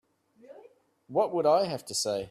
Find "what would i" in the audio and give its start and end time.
1.07-1.65